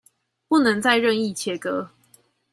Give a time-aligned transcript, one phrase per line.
[0.47, 1.91] 不能再任意切割